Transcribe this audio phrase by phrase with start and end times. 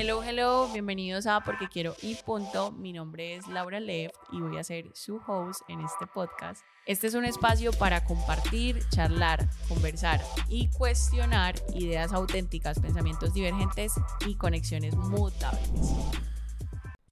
[0.00, 2.70] Hello, hello, bienvenidos a Porque Quiero y Punto.
[2.70, 6.62] Mi nombre es Laura Left y voy a ser su host en este podcast.
[6.86, 14.36] Este es un espacio para compartir, charlar, conversar y cuestionar ideas auténticas, pensamientos divergentes y
[14.36, 15.92] conexiones mutables.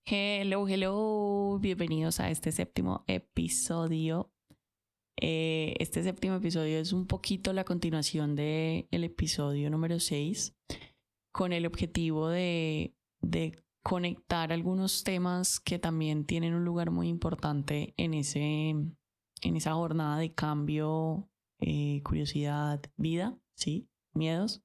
[0.05, 4.30] Hello, hello, bienvenidos a este séptimo episodio.
[5.21, 10.55] Eh, este séptimo episodio es un poquito la continuación del el episodio número 6
[11.37, 12.95] con el objetivo de,
[13.82, 20.16] conectar algunos temas que también tienen un lugar muy importante en, ese, en esa jornada
[20.16, 21.28] de cambio,
[21.61, 23.87] eh, curiosidad, vida, ¿sí?
[24.14, 24.62] Miedos,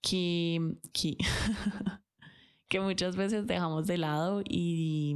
[0.00, 1.18] que, que,
[2.80, 5.14] muchas veces dejamos de lado y,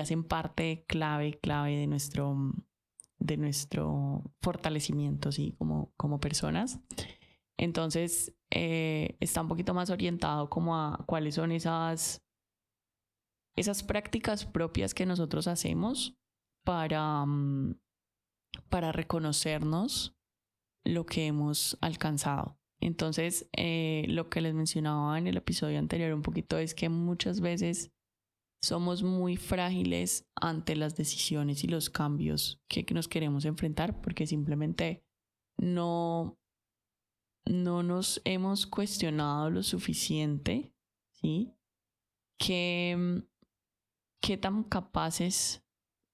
[0.00, 2.54] hacen parte clave, clave de nuestro,
[3.18, 5.54] de nuestro fortalecimiento, ¿sí?
[5.58, 6.80] Como, como personas.
[7.56, 12.22] Entonces, eh, está un poquito más orientado como a cuáles son esas,
[13.56, 16.16] esas prácticas propias que nosotros hacemos
[16.64, 17.74] para, mm,
[18.68, 20.16] para reconocernos
[20.84, 22.56] lo que hemos alcanzado.
[22.80, 27.40] Entonces, eh, lo que les mencionaba en el episodio anterior un poquito es que muchas
[27.40, 27.90] veces
[28.62, 35.02] somos muy frágiles ante las decisiones y los cambios que nos queremos enfrentar porque simplemente
[35.58, 36.38] no
[37.46, 40.74] no nos hemos cuestionado lo suficiente,
[41.12, 41.54] ¿sí?
[42.38, 43.22] ¿Qué,
[44.20, 45.64] qué tan capaces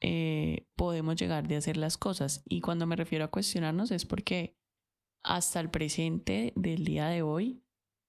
[0.01, 2.42] eh, podemos llegar de hacer las cosas?
[2.47, 4.56] Y cuando me refiero a cuestionarnos es porque
[5.23, 7.62] hasta el presente del día de hoy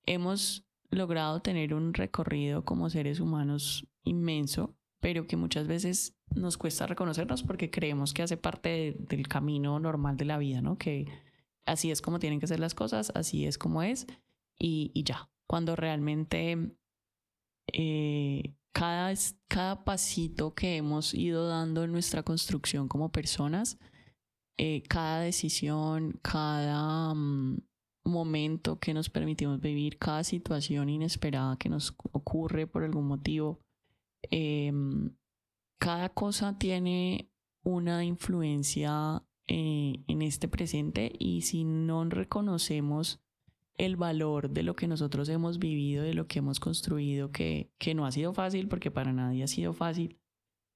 [0.05, 6.87] hemos logrado tener un recorrido como seres humanos inmenso, pero que muchas veces nos cuesta
[6.87, 10.77] reconocernos porque creemos que hace parte del camino normal de la vida, ¿no?
[10.77, 11.07] Que
[11.65, 14.07] así es como tienen que ser las cosas, así es como es
[14.57, 15.29] y, ya.
[15.47, 16.77] Cuando realmente
[17.73, 19.13] eh, cada,
[19.47, 23.77] cada pasito que hemos ido dando en nuestra construcción como personas,
[24.57, 27.61] eh, cada decisión, cada mm,
[28.05, 33.59] momento que nos permitimos vivir, cada situación inesperada que nos ocurre por algún motivo,
[34.29, 35.15] em,
[35.79, 37.31] cada cosa tiene
[37.63, 43.21] una influencia eh, en este presente y si no reconocemos
[43.77, 47.95] el valor de lo que nosotros hemos vivido, de lo que hemos construido, que, que
[47.95, 50.19] no ha sido fácil porque para nadie ha sido fácil,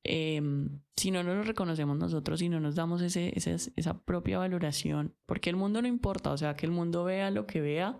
[0.03, 5.15] em, si no nos lo reconocemos nosotros, si no nos damos ese, esa propia valoración,
[5.25, 7.97] porque el mundo no importa, o sea, que el mundo vea lo que vea,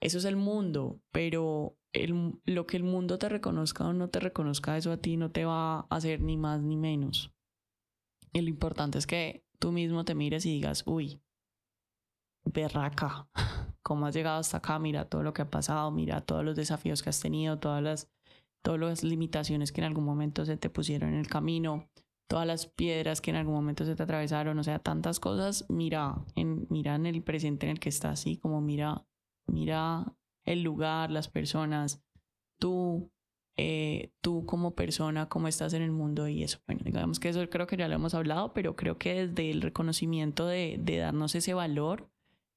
[0.00, 4.20] eso es el mundo, pero el, lo que el mundo te reconozca o no te
[4.20, 7.32] reconozca, eso a ti no te va a hacer ni más ni menos.
[8.32, 11.20] Y lo importante es que tú mismo te mires y digas, uy,
[12.44, 13.28] berraca,
[13.82, 14.78] ¿cómo has llegado hasta acá?
[14.78, 18.10] Mira todo lo que ha pasado, mira todos los desafíos que has tenido, todas las,
[18.62, 21.88] todas las limitaciones que en algún momento se te pusieron en el camino,
[22.28, 26.24] todas las piedras que en algún momento se te atravesaron, o sea, tantas cosas, mira
[26.34, 29.06] en, mira en el presente en el que estás, así como mira,
[29.46, 32.02] mira el lugar, las personas,
[32.58, 33.10] tú,
[33.56, 36.58] eh, tú como persona, cómo estás en el mundo y eso.
[36.66, 39.62] Bueno, digamos que eso creo que ya lo hemos hablado, pero creo que desde el
[39.62, 42.10] reconocimiento de, de darnos ese valor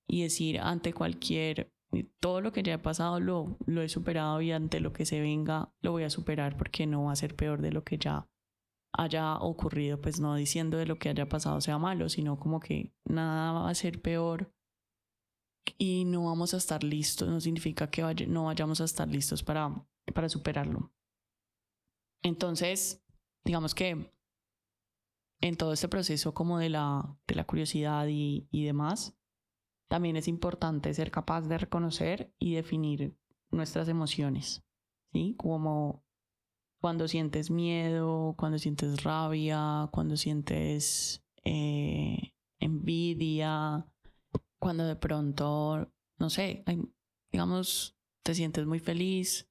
[0.07, 1.71] y decir ante cualquier,
[2.19, 5.21] todo lo que ya he pasado lo, lo he superado y ante lo que se
[5.21, 8.27] venga lo voy a superar porque no va a ser peor de lo que ya
[8.91, 12.91] haya ocurrido, pues no diciendo de lo que haya pasado sea malo, sino como que
[13.05, 14.51] nada va a ser peor
[15.77, 19.85] y no vamos a estar listos, no significa que no vayamos a estar listos para
[20.11, 20.91] para superarlo.
[22.21, 23.03] Entonces,
[23.43, 24.13] digamos que
[25.41, 29.17] en todo este proceso como de la, de la curiosidad y, y demás,
[29.87, 33.17] también es importante ser capaz de reconocer y definir
[33.49, 34.63] nuestras emociones,
[35.11, 35.35] ¿sí?
[35.37, 36.05] Como
[36.79, 43.85] cuando sientes miedo, cuando sientes rabia, cuando sientes eh, envidia,
[44.59, 46.63] cuando de pronto, no sé,
[47.31, 49.48] digamos, te sientes muy feliz,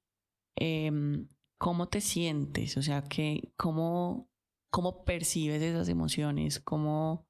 [0.60, 4.28] Em, cómo te sientes, o sea, que, cómo,
[4.70, 7.26] cómo percibes esas emociones, cómo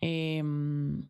[0.00, 1.08] em,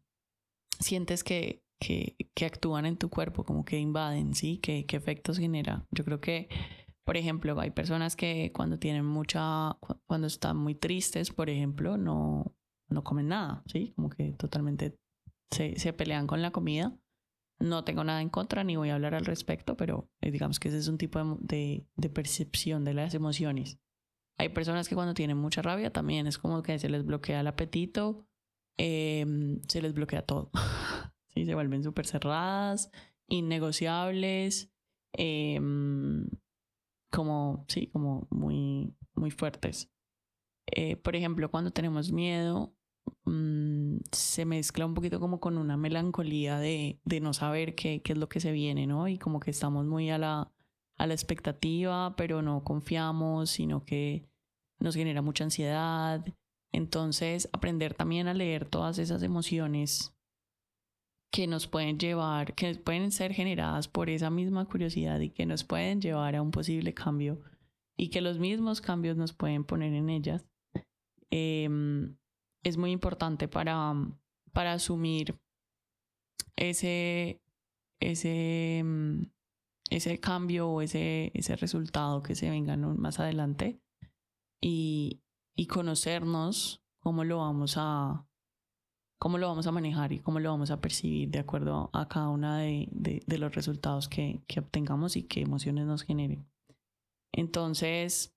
[0.79, 2.17] sientes que, que,
[2.47, 4.59] actúan en tu cuerpo, como que invaden, ¿sí?
[4.59, 5.87] ¿Qué, ¿Qué efectos genera?
[5.91, 6.49] Yo creo que,
[7.05, 9.77] por ejemplo, hay personas que cuando tienen mucha,
[10.07, 12.55] cuando están muy tristes, por ejemplo, no,
[12.89, 13.93] no comen nada, ¿sí?
[13.97, 14.97] Como que totalmente
[15.51, 16.97] se, se pelean con la comida
[17.61, 20.69] no tengo nada en contra ni voy a hablar al respecto, pero eh, digamos que
[20.69, 23.79] ese es un tipo de, de, percepción de las emociones.
[24.39, 27.47] Hay personas que cuando tienen mucha rabia también es como que se les bloquea el
[27.47, 28.27] apetito,
[28.77, 30.51] em, se les bloquea todo.
[31.35, 31.45] ¿Sí?
[31.45, 32.91] Se vuelven súper cerradas,
[33.27, 34.73] innegociables,
[35.13, 36.29] em,
[37.11, 39.91] como, sí, como muy, muy fuertes.
[40.67, 42.75] Eh, por ejemplo, cuando tenemos miedo,
[43.25, 48.13] mm, se mezcla un poquito como con una melancolía de, de no saber qué, qué,
[48.13, 49.09] es lo que se viene, ¿no?
[49.09, 50.53] Y como que estamos muy a la,
[50.97, 54.29] a la expectativa, pero no confiamos, sino que
[54.79, 56.25] nos genera mucha ansiedad.
[56.73, 60.15] Entonces, aprender también a leer todas esas emociones
[61.31, 65.65] que nos pueden llevar, que pueden ser generadas por esa misma curiosidad y que nos
[65.65, 67.43] pueden llevar a un posible cambio
[67.97, 70.47] y que los mismos cambios nos pueden poner en ellas,
[71.31, 72.17] em,
[72.63, 73.95] es muy importante para,
[74.53, 75.39] para asumir
[76.57, 77.41] ese,
[78.01, 78.85] ese,
[79.91, 83.81] ese cambio o ese, ese resultado que se venga más adelante
[84.61, 85.23] y,
[85.57, 88.25] y conocernos cómo lo vamos a
[89.19, 92.29] cómo lo vamos a manejar y cómo lo vamos a percibir de acuerdo a cada
[92.29, 96.49] uno de, de, los resultados que, que, obtengamos y qué emociones nos generen.
[97.33, 98.37] Entonces,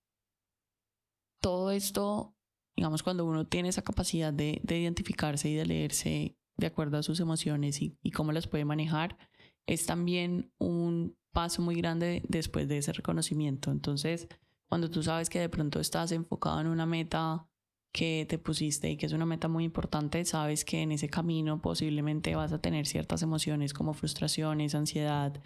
[1.39, 2.33] todo esto,
[2.81, 7.03] digamos, cuando uno tiene esa capacidad de, de identificarse y de leerse de acuerdo a
[7.03, 9.19] sus emociones y, cómo las puede manejar,
[9.67, 13.69] es también un paso muy grande después de ese reconocimiento.
[13.69, 14.27] Entonces,
[14.67, 17.47] cuando tú sabes que de pronto estás enfocado en una meta
[17.93, 21.61] que te pusiste y que es una meta muy importante, sabes que en ese camino
[21.61, 25.39] posiblemente vas a tener ciertas emociones como frustraciones, ansiedad,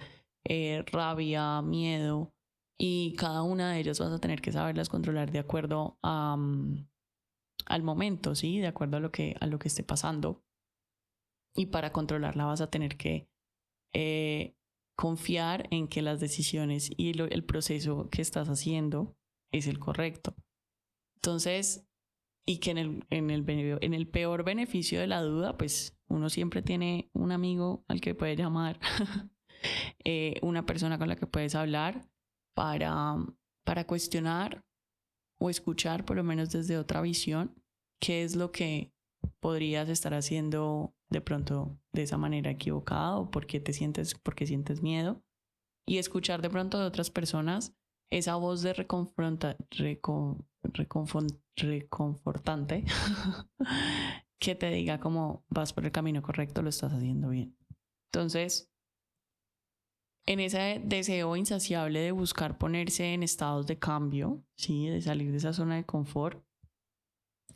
[0.45, 2.31] eh, rabia, miedo,
[2.77, 6.87] y cada una de ellas vas a tener que saberlas controlar de acuerdo a, mm,
[7.65, 8.59] al momento, ¿sí?
[8.59, 10.43] De acuerdo a lo, que, a lo que esté pasando.
[11.55, 13.29] Y para controlarla vas a tener que
[13.93, 14.55] eh,
[14.95, 19.17] confiar en que las decisiones y el proceso que estás haciendo
[19.51, 20.35] es el correcto.
[21.15, 21.87] Entonces,
[22.45, 27.09] y que en el, en el, peor beneficio de la duda, pues uno siempre tiene
[27.13, 28.79] un amigo al que puede llamar,
[30.03, 32.07] eh, una persona con la que puedes hablar
[32.53, 33.15] para,
[33.63, 34.63] para cuestionar
[35.39, 37.53] o escuchar, por lo menos desde otra visión,
[37.99, 38.91] qué es lo que
[39.39, 44.45] podrías estar haciendo de pronto de esa manera equivocada o por qué te sientes, porque
[44.45, 45.23] sientes miedo.
[45.87, 47.75] Y escuchar de pronto de otras personas
[48.11, 49.57] esa voz de reconfronta,
[51.61, 52.85] reconfortante
[54.39, 57.57] que te diga como vas por el camino correcto, lo estás haciendo bien.
[58.11, 58.71] Entonces,
[60.25, 64.87] en ese deseo insaciable de buscar ponerse en estados de cambio, ¿sí?
[64.87, 66.43] de salir de esa zona de confort,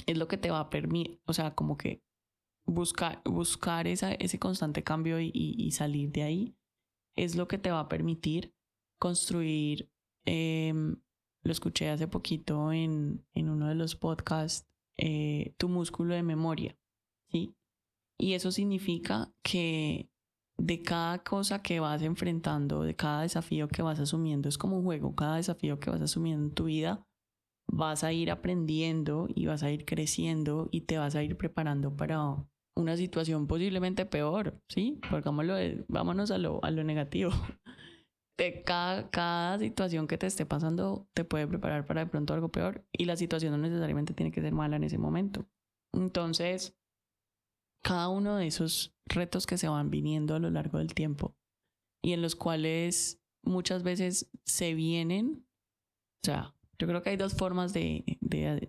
[0.06, 2.04] es lo que te va a permitir, o sea, como que
[2.66, 6.56] buscar, buscar esa, ese constante cambio y, y, salir de ahí
[7.16, 8.54] es lo que te va a permitir
[9.00, 9.92] construir,
[10.26, 10.74] eh,
[11.42, 14.68] lo escuché hace poquito en, en uno de los podcasts,
[14.98, 16.78] eh, tu músculo de memoria,
[17.32, 17.56] ¿sí?
[18.18, 20.10] Y eso significa que
[20.60, 24.84] de cada cosa que vas enfrentando, de cada desafío que vas asumiendo, es como un
[24.84, 27.06] juego, cada desafío que vas asumiendo en tu vida,
[27.72, 31.96] vas a ir aprendiendo y vas a ir creciendo y te vas a ir preparando
[31.96, 32.36] para
[32.76, 35.00] una situación posiblemente peor, ¿sí?
[35.10, 35.30] Porque
[35.88, 37.32] vámonos a lo, a lo negativo.
[38.38, 42.48] De cada, cada situación que te esté pasando te puede preparar para de pronto algo
[42.48, 45.46] peor y la situación no necesariamente tiene que ser mala en ese momento.
[45.94, 46.79] Entonces,
[47.82, 51.36] cada uno de esos retos que se van viniendo a lo largo del tiempo
[52.02, 55.46] y en los cuales muchas veces se vienen,
[56.24, 58.68] o sea, yo creo que hay dos formas de, de,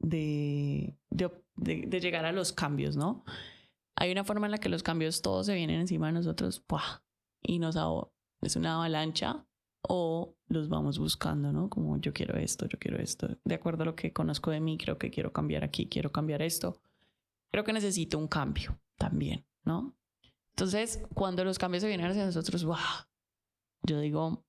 [0.00, 0.96] de,
[1.56, 3.24] de, llegar a los cambios, ¿no?
[3.96, 6.64] Hay una forma en la que los cambios todos se vienen encima de nosotros
[7.42, 7.76] y nos
[8.40, 9.46] es una avalancha
[9.88, 11.68] o los vamos buscando, ¿no?
[11.68, 13.28] Como yo quiero esto, yo quiero esto.
[13.44, 16.42] De acuerdo a lo que conozco de mí, creo que quiero cambiar aquí, quiero cambiar
[16.42, 16.80] esto.
[17.50, 19.94] Creo que necesito un cambio también, ¿no?
[20.50, 22.76] Entonces, cuando los cambios se vienen hacia nosotros, ¡wow!
[23.82, 24.44] Yo digo,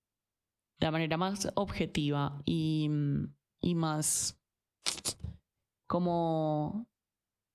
[0.80, 2.90] la manera más objetiva y,
[3.62, 4.40] y más
[5.88, 6.88] como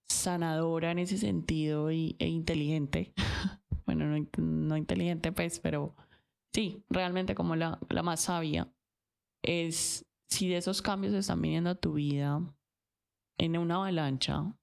[0.08, 3.14] sanadora en ese sentido y, e inteligente.
[3.86, 5.94] bueno, no, no, inteligente pues, pero
[6.52, 8.72] sí, realmente como la, la más sabia
[9.42, 12.40] es si de esos cambios están viniendo a tu vida
[13.38, 14.54] en una avalancha,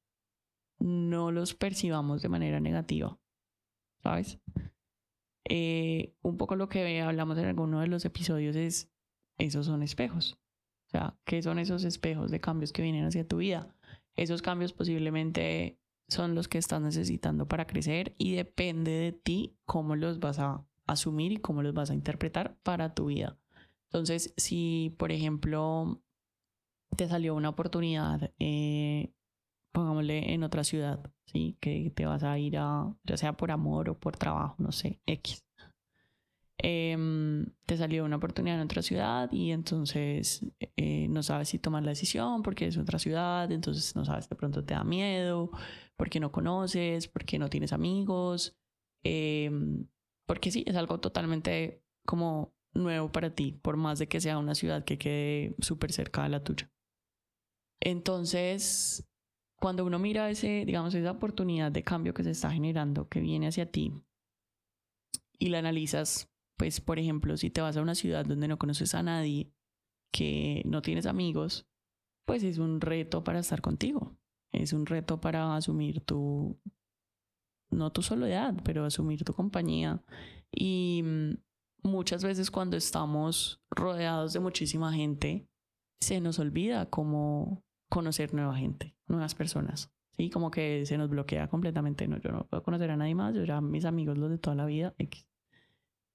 [0.79, 3.19] no los percibamos de manera negativa,
[4.03, 4.39] ¿sabes?
[5.49, 8.91] Eh, un poco lo que hablamos en alguno de los episodios es,
[9.37, 10.37] esos son espejos.
[10.87, 13.75] O sea, ¿qué son esos espejos de cambios que vienen hacia tu vida?
[14.15, 15.79] Esos cambios posiblemente
[16.09, 20.66] son los que estás necesitando para crecer y depende de ti cómo los vas a
[20.87, 23.37] asumir y cómo los vas a interpretar para tu vida.
[23.89, 26.01] Entonces, si por ejemplo
[26.95, 29.11] te salió una oportunidad, eh,
[29.71, 31.57] pongámosle en otra ciudad, ¿sí?
[31.59, 34.99] Que te vas a ir a, ya sea por amor o por trabajo, no sé,
[35.05, 35.45] X.
[36.59, 40.43] Em, te salió una oportunidad en otra ciudad y entonces
[40.75, 44.35] eh, no sabes si tomar la decisión porque es otra ciudad, entonces no sabes, de
[44.35, 45.51] pronto te da miedo,
[45.95, 48.57] porque no conoces, porque no tienes amigos,
[49.03, 49.85] em,
[50.27, 54.53] porque sí, es algo totalmente como nuevo para ti, por más de que sea una
[54.53, 56.71] ciudad que quede súper cerca de la tuya.
[57.79, 59.09] Entonces,
[59.59, 63.47] cuando uno mira ese, digamos, esa oportunidad de cambio que se está generando, que viene
[63.47, 63.93] hacia ti,
[65.39, 68.95] y la analizas pues por ejemplo, si te vas a una ciudad donde no conoces
[68.95, 69.53] a nadie,
[70.11, 71.67] que no tienes amigos,
[72.25, 74.17] pues es un reto para estar contigo.
[74.51, 76.59] Es un reto para asumir tu,
[77.69, 80.01] no tu soledad, pero asumir tu compañía.
[80.51, 81.33] Y mm,
[81.83, 85.47] muchas veces cuando estamos rodeados de muchísima gente,
[85.99, 89.91] se nos olvida cómo conocer nueva gente, nuevas personas.
[90.11, 92.07] Sí, como que se nos bloquea completamente.
[92.07, 94.55] No, yo no puedo conocer a nadie más, yo ya mis amigos los de toda
[94.55, 94.95] la vida.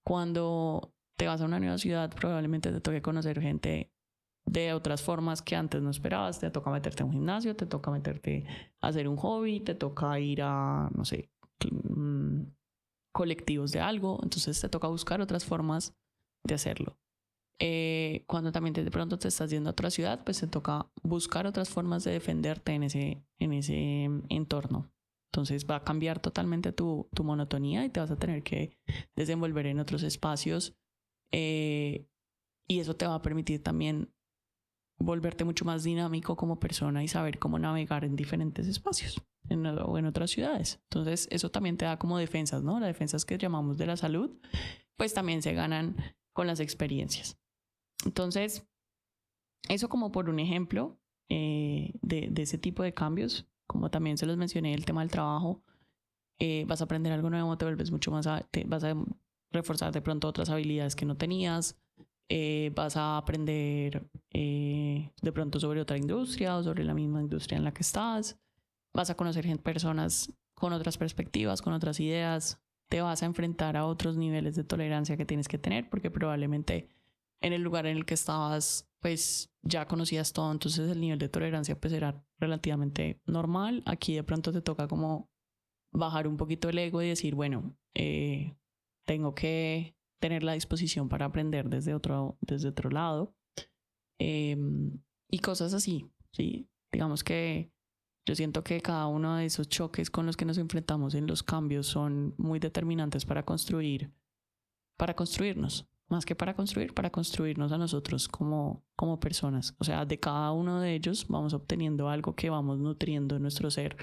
[0.04, 3.92] Cuando te vas a una nueva ciudad, probablemente te toque conocer gente
[4.44, 6.40] de otras formas que antes no esperabas.
[6.40, 8.44] Te toca meterte a un gimnasio, te toca meterte
[8.80, 11.30] a hacer un hobby, te toca ir a, no sé,
[13.12, 14.20] colectivos de algo.
[14.22, 15.94] Entonces te toca buscar otras formas
[16.46, 16.98] de hacerlo.
[17.60, 21.46] Eh, cuando también de pronto te estás yendo a otra ciudad, pues te toca buscar
[21.46, 24.90] otras formas de defenderte en ese, en ese entorno.
[25.32, 28.76] Entonces va a cambiar totalmente tu, tu monotonía y te vas a tener que
[29.16, 30.74] desenvolver en otros espacios.
[31.32, 32.06] Eh,
[32.68, 34.12] y eso te va a permitir también
[34.98, 39.98] volverte mucho más dinámico como persona y saber cómo navegar en diferentes espacios en, o
[39.98, 40.80] en otras ciudades.
[40.84, 42.78] Entonces eso también te da como defensas, ¿no?
[42.78, 44.30] Las defensas que llamamos de la salud,
[44.96, 45.96] pues también se ganan
[46.32, 47.38] con las experiencias.
[48.04, 48.66] Entonces,
[49.68, 54.36] eso como por un ejemplo eh, de, ese tipo de cambios como también se los
[54.36, 55.64] mencioné, el tema del trabajo,
[56.38, 58.94] eh, vas a aprender algo nuevo, te vuelves mucho más, vas a
[59.50, 61.80] reforzar de pronto otras habilidades que no tenías,
[62.28, 67.58] eh, vas a aprender eh, de pronto sobre otra industria o sobre la misma industria
[67.58, 68.38] en la que estás,
[68.94, 73.86] vas a conocer personas con otras perspectivas, con otras ideas, te vas a enfrentar a
[73.86, 76.88] otros niveles de tolerancia que tienes que tener porque probablemente
[77.40, 81.28] en el lugar en el que estabas pues ya conocías todo, entonces el nivel de
[81.28, 83.82] tolerancia pues era relativamente normal.
[83.84, 85.28] Aquí de pronto te toca como
[85.92, 88.54] bajar un poquito el ego y decir, bueno, eh,
[89.04, 93.34] tengo que tener la disposición para aprender desde otro, desde otro lado.
[94.18, 96.68] Em, y cosas así, ¿sí?
[96.92, 97.72] Digamos que
[98.24, 101.42] yo siento que cada uno de esos choques con los que nos enfrentamos en los
[101.42, 104.12] cambios son muy determinantes para construir,
[104.96, 109.74] para construirnos, más que para construir, para construirnos a nosotros como, como personas.
[109.78, 113.72] O sea, de cada uno de ellos vamos obteniendo algo que vamos nutriendo en nuestro
[113.72, 113.96] ser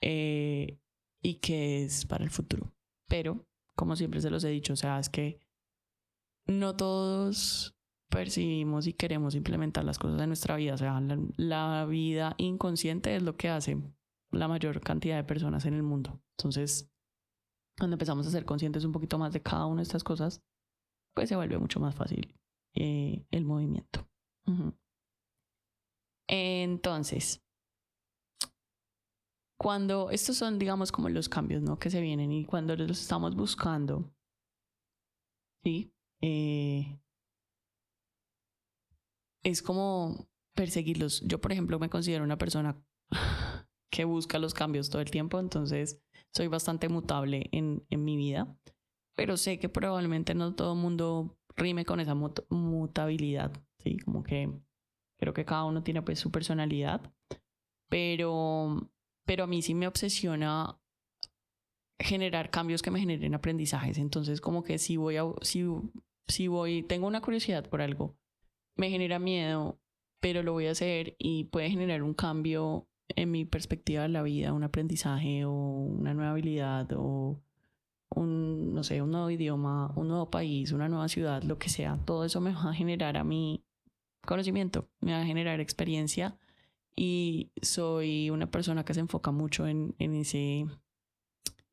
[0.00, 0.78] eh,
[1.20, 2.72] y que es para el futuro.
[3.06, 5.38] Pero, como siempre se los he dicho, o sea, es que
[6.46, 7.76] no todos
[8.08, 10.74] percibimos y queremos implementar las cosas en nuestra vida.
[10.74, 13.76] O sea, la, la vida inconsciente es lo que hace
[14.30, 16.20] la mayor cantidad de personas en el mundo.
[16.38, 16.90] Entonces,
[17.78, 20.42] cuando empezamos a ser conscientes un poquito más de cada una de estas cosas,
[21.14, 22.38] pues se vuelve mucho más fácil
[22.74, 24.08] eh, el movimiento.
[26.28, 27.45] Entonces,
[29.58, 31.78] cuando estos son, digamos, como los cambios ¿no?
[31.78, 34.12] que se vienen y cuando los estamos buscando,
[35.64, 35.92] ¿sí?
[36.20, 37.00] Eh,
[39.42, 41.22] es como perseguirlos.
[41.22, 42.82] Yo, por ejemplo, me considero una persona
[43.90, 46.02] que busca los cambios todo el tiempo, entonces
[46.34, 48.58] soy bastante mutable en, en mi vida
[49.16, 53.96] pero sé que probablemente no todo el mundo rime con esa mutabilidad, ¿sí?
[53.98, 54.52] Como que
[55.18, 57.00] creo que cada uno tiene pues su personalidad,
[57.88, 58.90] pero,
[59.26, 60.78] pero a mí sí me obsesiona
[61.98, 65.66] generar cambios que me generen aprendizajes, entonces como que si voy a, si,
[66.28, 68.16] si voy, tengo una curiosidad por algo,
[68.76, 69.78] me genera miedo,
[70.20, 74.22] pero lo voy a hacer y puede generar un cambio en mi perspectiva de la
[74.22, 77.40] vida, un aprendizaje o una nueva habilidad o
[78.10, 81.98] un, no sé, un nuevo idioma, un nuevo país, una nueva ciudad, lo que sea,
[82.04, 83.64] todo eso me va a generar a mí
[84.24, 86.36] conocimiento, me va a generar experiencia
[86.96, 90.66] y soy una persona que se enfoca mucho en, en ese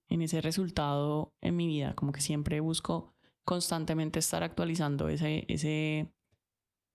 [0.10, 3.14] en ese resultado en mi vida, como que siempre busco
[3.46, 6.14] constantemente estar actualizando ese ese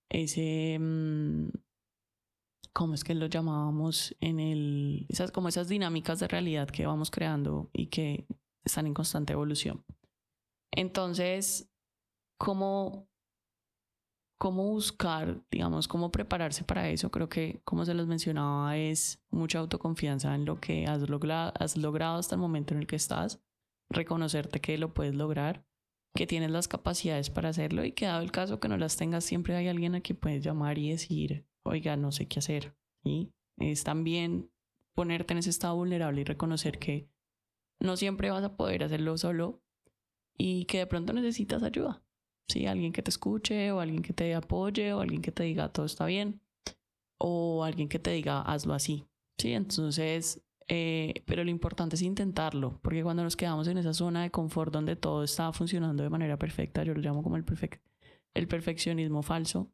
[0.09, 1.49] ese mm,
[2.73, 7.11] ¿cómo es que lo llamábamos en el esas como esas dinámicas de realidad que vamos
[7.11, 8.27] creando y que
[8.69, 9.83] están en constante evolución.
[10.71, 11.69] Entonces,
[12.37, 13.08] ¿cómo,
[14.39, 17.11] cómo buscar, digamos, cómo prepararse para eso?
[17.11, 21.77] Creo que, como se los mencionaba, es mucha autoconfianza en lo que has, logrado, has
[21.77, 23.39] logrado hasta el momento en el que estás,
[23.91, 25.69] reconocerte que lo puedes lograr
[26.15, 29.23] que tienes las capacidades para hacerlo y que dado el caso que no las tengas,
[29.23, 32.75] siempre hay alguien a quien puedes llamar y decir, oiga, no sé qué hacer.
[33.03, 34.49] Y es también
[34.93, 37.07] ponerte en ese estado vulnerable y reconocer que
[37.79, 39.61] no siempre vas a poder hacerlo solo
[40.37, 42.03] y que de pronto necesitas ayuda.
[42.49, 45.69] Sí, alguien que te escuche o alguien que te apoye o alguien que te diga
[45.69, 46.41] todo está bien
[47.19, 49.05] o alguien que te diga hazlo así.
[49.37, 50.41] Sí, entonces
[50.71, 54.71] eh, pero lo importante es intentarlo, porque cuando nos quedamos en esa zona de confort
[54.71, 57.45] donde todo está funcionando de manera perfecta, yo lo llamo como el,
[58.35, 59.71] el perfeccionismo falso,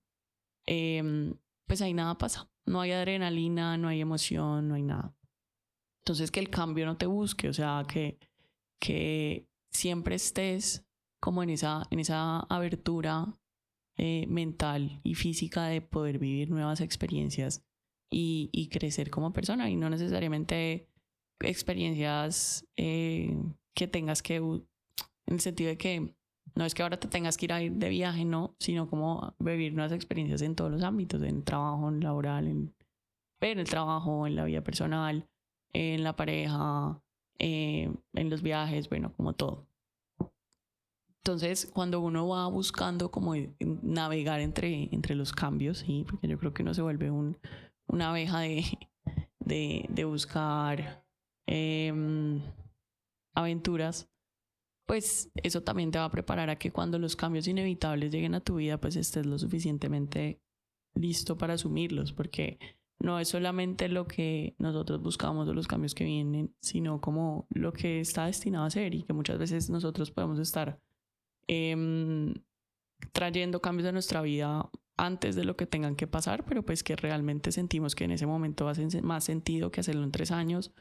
[0.65, 1.35] em,
[1.67, 2.49] pues ahí nada pasa.
[2.65, 5.13] No hay adrenalina, no hay emoción, no hay nada.
[5.99, 8.17] Entonces que el cambio no te busque, o sea, que,
[8.79, 10.85] que siempre estés
[11.25, 13.33] como en esa, en esa abertura
[13.97, 17.65] eh, mental y física de poder vivir nuevas experiencias
[18.11, 20.87] y, crecer como persona y no necesariamente
[21.39, 23.35] experiencias eh,
[23.73, 24.67] que tengas que, en
[25.25, 26.15] el sentido de que
[26.53, 29.33] no es que ahora te tengas que ir a ir de viaje, no, sino como
[29.39, 32.75] vivir nuevas experiencias en todos los ámbitos, en trabajo, en laboral, en,
[33.41, 35.27] en el trabajo, en la vida personal,
[35.73, 37.01] en la pareja,
[37.39, 39.65] eh, en los viajes, bueno, como todo.
[41.25, 43.33] Entonces, cuando uno va buscando como
[43.81, 46.05] navegar entre, entre los cambios, ¿sí?
[46.07, 47.35] porque yo creo que uno se vuelve un,
[47.87, 51.03] una abeja de, de, buscar
[51.47, 52.43] em,
[53.33, 54.07] aventuras,
[54.85, 58.41] pues eso también te va a preparar a que cuando los cambios inevitables lleguen a
[58.41, 60.43] tu vida, pues estés lo suficientemente
[60.93, 62.59] listo para asumirlos, porque
[62.99, 67.73] no es solamente lo que nosotros buscamos o los cambios que vienen, sino como lo
[67.73, 70.79] que está destinado a ser y que muchas veces nosotros podemos estar
[71.47, 72.33] em,
[73.11, 76.95] trayendo cambios a nuestra vida antes de lo que tengan que pasar, pero pues que
[76.95, 80.73] realmente sentimos que en ese momento hace más sentido que hacerlo en tres años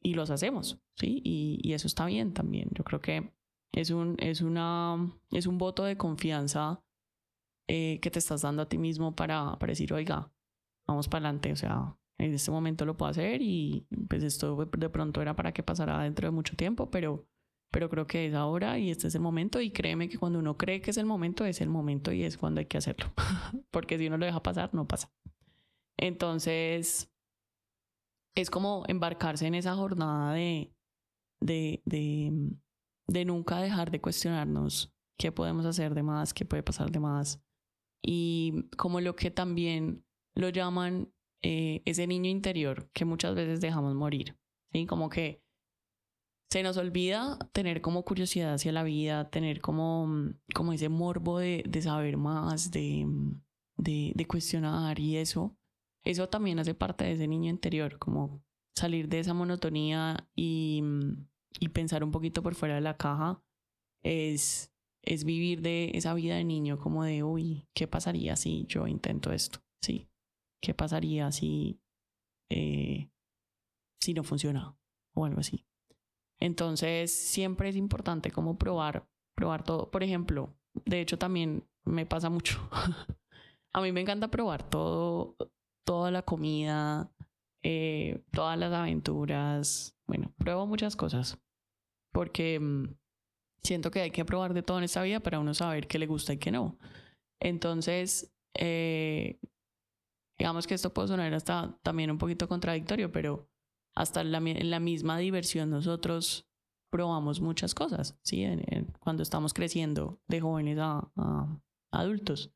[0.00, 1.20] y los hacemos, ¿sí?
[1.24, 2.70] Y, eso está bien también.
[2.72, 3.32] Yo creo que
[3.72, 6.82] es un, es una, es un voto de confianza
[7.68, 10.32] eh, que te estás dando a ti mismo para, para decir, oiga,
[10.86, 14.88] vamos para adelante, o sea, en este momento lo puedo hacer y pues esto de
[14.88, 17.28] pronto era para que pasara dentro de mucho tiempo, pero
[17.70, 20.56] pero creo que es ahora y este es el momento y créeme que cuando uno
[20.56, 23.12] cree que es el momento, es el momento y es cuando hay que hacerlo,
[23.70, 25.12] porque si uno lo deja pasar, no pasa.
[25.96, 27.10] Entonces,
[28.34, 30.72] es como embarcarse en esa jornada de,
[31.40, 32.32] de, de,
[33.08, 37.42] de nunca dejar de cuestionarnos qué podemos hacer de más, qué puede pasar de más.
[38.00, 40.04] Y como lo que también
[40.34, 44.38] lo llaman eh, ese niño interior que muchas veces dejamos morir.
[44.72, 44.86] ¿sí?
[44.86, 45.42] Como que
[46.50, 51.38] se nos olvida tener como curiosidad hacia la vida, tener como, mm, como ese morbo
[51.38, 53.42] de, de saber más, de, mm,
[53.76, 55.56] de, de, cuestionar y eso.
[56.04, 58.42] Eso también hace parte de ese niño interior, como
[58.74, 61.26] salir de esa monotonía y, mm,
[61.60, 63.42] y pensar un poquito por fuera de la caja
[64.02, 68.86] es, es vivir de esa vida de niño como de, uy, ¿qué pasaría si yo
[68.86, 69.60] intento esto?
[69.82, 70.08] Sí,
[70.62, 71.80] ¿qué pasaría si,
[72.50, 73.10] eh,
[74.00, 74.76] si no funciona
[75.14, 75.66] o algo así?
[76.40, 79.90] Entonces, siempre es importante como probar, probar todo.
[79.90, 82.58] Por ejemplo, de hecho también me pasa mucho.
[83.72, 85.36] a mí me encanta probar todo,
[85.84, 87.10] toda la comida,
[87.62, 89.96] eh, todas las aventuras.
[90.06, 91.38] Bueno, pruebo muchas cosas
[92.12, 92.94] porque mm,
[93.62, 96.06] siento que hay que probar de todo en esta vida para uno saber qué le
[96.06, 96.78] gusta y qué no.
[97.40, 99.38] Entonces, eh,
[100.38, 103.48] digamos que esto puede sonar hasta también un poquito contradictorio, pero
[103.98, 104.30] hasta en
[104.70, 106.46] la, misma diversión nosotros
[106.88, 108.46] probamos muchas cosas, ¿sí?
[109.00, 112.54] cuando estamos creciendo de jóvenes a, adultos.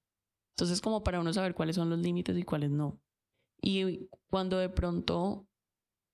[0.54, 3.02] Entonces, como para uno saber cuáles son los límites y cuáles no.
[3.60, 5.48] Y cuando de pronto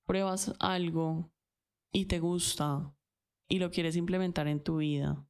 [0.07, 1.31] pruebas algo
[1.93, 2.95] y te gusta
[3.51, 5.29] y lo quieres implementar en tu vida,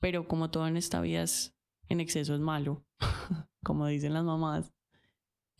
[0.00, 1.54] pero como todo en esta vida es
[1.88, 2.84] en exceso es malo,
[3.62, 4.74] como dicen las mamás,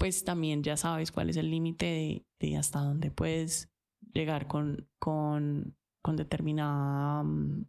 [0.02, 3.70] pues también ya sabes cuál es el límite de, hasta dónde puedes
[4.12, 7.66] llegar con, con, con determinada mm,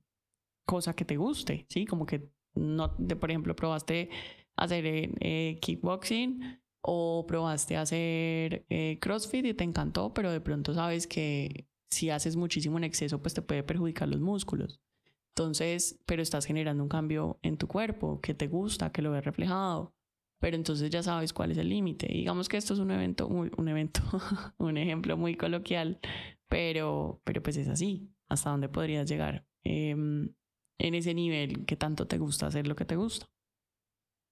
[0.65, 1.86] cosa que te guste, ¿sí?
[1.86, 4.10] Como que no, de, por ejemplo, probaste
[4.56, 10.74] hacer eh, eh, kickboxing o probaste hacer eh, CrossFit y te encantó, pero de pronto
[10.74, 14.82] sabes que si haces muchísimo en exceso, pues te puede perjudicar los músculos.
[15.36, 19.24] Entonces, pero estás generando un cambio en tu cuerpo que te gusta, que lo ves
[19.24, 19.93] reflejado
[20.44, 22.06] pero entonces ya sabes cuál es el límite.
[22.06, 24.02] Digamos que esto es un evento, un, evento,
[24.58, 26.02] un ejemplo muy coloquial,
[26.50, 30.34] pero, pero pues es así, hasta dónde podrías llegar em,
[30.80, 33.32] en ese nivel que tanto te gusta hacer lo que te gusta.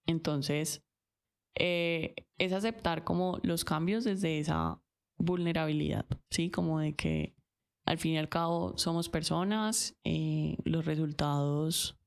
[0.06, 0.84] Entonces,
[1.58, 4.82] eh, es aceptar como los cambios desde esa
[5.18, 6.52] vulnerabilidad, ¿sí?
[6.52, 7.38] Como de que
[7.86, 11.98] al fin y al cabo somos personas, eh, los resultados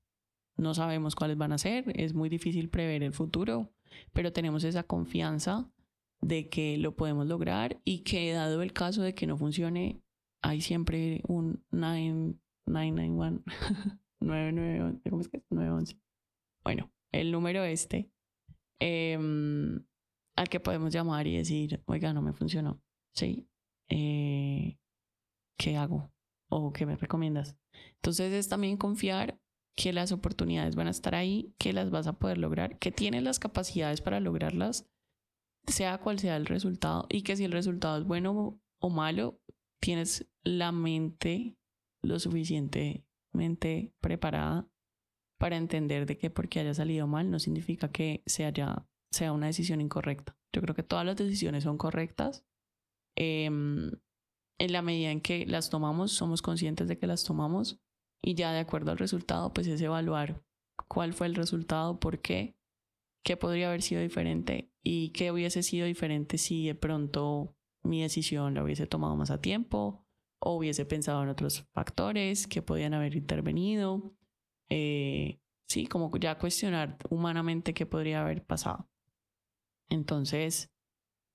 [0.57, 3.73] no sabemos cuáles van a ser, es muy difícil prever el futuro,
[4.12, 5.70] pero tenemos esa confianza
[6.20, 10.00] de que lo podemos lograr y que dado el caso de que no funcione,
[10.42, 13.42] hay siempre un 991,
[14.20, 15.44] 991, ¿cómo es que es?
[15.50, 16.00] 911.
[16.64, 18.11] Bueno, el número este
[18.80, 19.85] em,
[20.37, 22.83] al que podemos llamar y decir, oiga, no me funcionó,
[23.14, 23.46] ¿sí?
[23.88, 24.78] Eh,
[25.59, 26.11] ¿Qué hago?
[26.48, 27.57] ¿O qué me recomiendas?
[27.96, 29.38] Entonces es también confiar
[29.76, 33.22] que las oportunidades van a estar ahí, que las vas a poder lograr, que tienes
[33.22, 34.88] las capacidades para lograrlas,
[35.66, 39.40] sea cual sea el resultado, y que si el resultado es bueno o malo,
[39.80, 41.56] tienes la mente
[42.02, 44.68] lo suficientemente preparada
[45.38, 49.46] para entender de que porque haya salido mal no significa que se haya, sea una
[49.46, 50.37] decisión incorrecta.
[50.52, 52.44] Yo creo que todas las decisiones son correctas.
[53.16, 53.90] Em,
[54.58, 57.84] en la medida en que las tomamos, somos conscientes de que las tomamos
[58.24, 60.42] y ya de acuerdo al resultado, pues es evaluar
[60.88, 62.56] cuál fue el resultado, por qué,
[63.22, 68.54] qué podría haber sido diferente y qué hubiese sido diferente si de pronto mi decisión
[68.54, 70.06] la hubiese tomado más a tiempo
[70.40, 74.14] o hubiese pensado en otros factores que podían haber intervenido.
[74.70, 78.88] Eh, sí, como ya cuestionar humanamente qué podría haber pasado.
[79.90, 80.72] Entonces,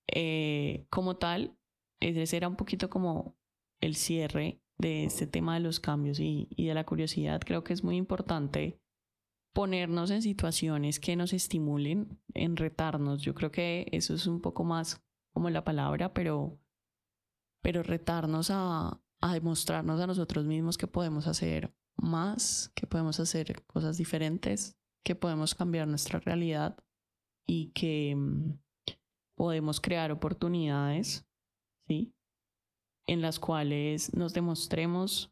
[0.08, 1.56] eh, como tal,
[2.00, 3.38] ese era un poquito como
[3.80, 7.84] el cierre de este tema de los cambios y, de la curiosidad, creo que es
[7.84, 8.80] muy importante
[9.54, 13.22] ponernos en situaciones que nos estimulen, en retarnos.
[13.22, 16.58] Yo creo que eso es un poco más como la palabra, pero,
[17.62, 23.66] pero retarnos a, a demostrarnos a nosotros mismos que podemos hacer más, que podemos hacer
[23.66, 26.78] cosas diferentes, que podemos cambiar nuestra realidad
[27.46, 28.60] y que mm,
[29.36, 31.28] podemos crear oportunidades,
[31.88, 32.14] ¿sí?
[33.10, 35.32] En las cuales nos demostremos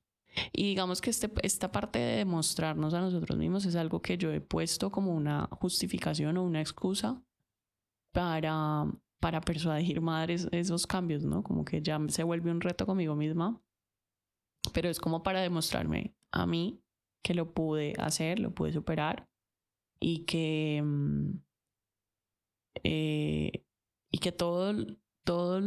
[0.52, 4.32] y digamos que este, esta parte de demostrarnos a nosotros mismos es algo que yo
[4.32, 7.22] he puesto como una justificación o una excusa
[8.14, 8.86] para,
[9.20, 11.44] para persuadir madres esos cambios, ¿no?
[11.44, 13.62] Como que ya se vuelve un reto conmigo misma,
[14.74, 16.82] pero es como para demostrarme a mí
[17.24, 19.30] que lo pude hacer, lo pude superar
[20.00, 21.32] y que, mm,
[22.84, 23.66] eh,
[24.12, 24.74] y que todo,
[25.28, 25.60] todo,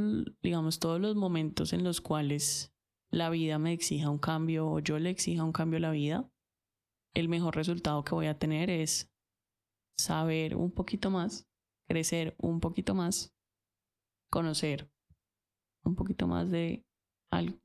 [0.43, 2.73] digamos, todos los momentos en los cuales
[3.11, 6.33] la vida me exija un cambio o yo le exija un cambio a la vida,
[7.13, 9.13] el mejor resultado que voy a tener es
[9.99, 11.47] saber un poquito más,
[11.87, 13.35] crecer un poquito más,
[14.31, 14.91] conocer
[15.85, 16.87] un poquito más de
[17.31, 17.59] algo,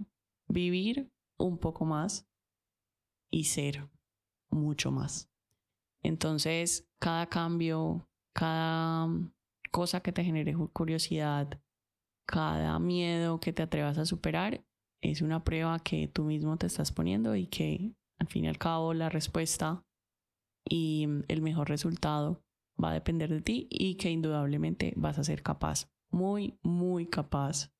[0.50, 2.28] vivir un poco más
[3.32, 3.90] y ser
[4.50, 5.32] mucho más.
[6.04, 9.08] Entonces, cada cambio, cada
[9.72, 11.62] cosa que te genere curiosidad,
[12.26, 14.64] cada miedo que te atrevas a superar
[15.02, 18.58] es una prueba que tú mismo te estás poniendo y que al fin y al
[18.58, 19.86] cabo la respuesta
[20.68, 22.44] y el mejor resultado
[22.82, 27.72] va a depender de ti y que indudablemente vas a ser capaz, muy, muy capaz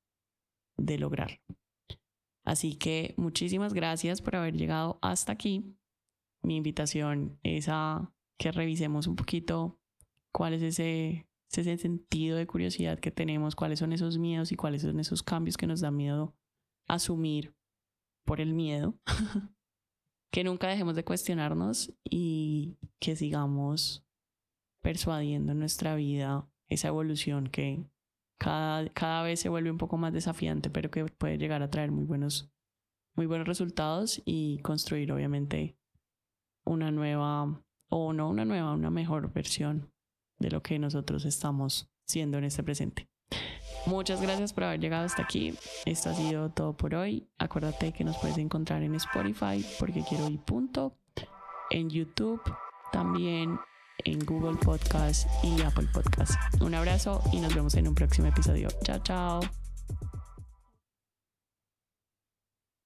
[0.76, 1.40] de lograr.
[2.44, 5.76] Así que muchísimas gracias por haber llegado hasta aquí.
[6.42, 9.80] Mi invitación es a que revisemos un poquito
[10.32, 14.82] cuál es ese ese sentido de curiosidad que tenemos, cuáles son esos miedos y cuáles
[14.82, 16.36] son esos cambios que nos da miedo
[16.86, 17.54] asumir
[18.24, 18.98] por el miedo.
[20.30, 24.04] que nunca dejemos de cuestionarnos y que sigamos
[24.82, 27.88] persuadiendo en nuestra vida esa evolución que
[28.38, 31.90] cada, cada vez se vuelve un poco más desafiante, pero que puede llegar a traer
[31.90, 32.52] muy buenos,
[33.14, 35.78] muy buenos resultados y construir obviamente
[36.64, 39.90] una nueva, o no una nueva, una mejor versión
[40.38, 43.08] de lo que nosotros estamos siendo en este presente.
[43.86, 45.54] Muchas gracias por haber llegado hasta aquí.
[45.84, 47.28] Esto ha sido todo por hoy.
[47.38, 50.96] Acuérdate que nos puedes encontrar en Spotify porque quiero ir punto,
[51.70, 52.40] en YouTube,
[52.92, 53.58] también
[54.04, 56.34] en Google Podcast y Apple Podcast.
[56.60, 58.68] Un abrazo y nos vemos en un próximo episodio.
[58.82, 59.65] Chao, chao.